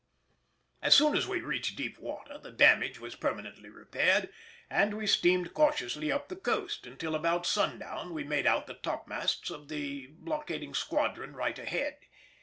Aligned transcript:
As 0.81 0.95
soon 0.95 1.15
as 1.15 1.27
we 1.27 1.41
reached 1.41 1.75
deep 1.75 1.99
water 1.99 2.39
the 2.39 2.49
damage 2.51 2.99
was 2.99 3.15
permanently 3.15 3.69
repaired, 3.69 4.29
and 4.67 4.97
we 4.97 5.05
steamed 5.05 5.53
cautiously 5.53 6.11
up 6.11 6.27
the 6.27 6.35
coast, 6.35 6.87
until 6.87 7.13
about 7.13 7.45
sundown 7.45 8.11
we 8.11 8.23
made 8.23 8.47
out 8.47 8.65
the 8.65 8.73
topmasts 8.73 9.51
of 9.51 9.67
the 9.67 10.07
blockading 10.07 10.73
squadron 10.73 11.35
right 11.35 11.59
ahead. 11.59 11.99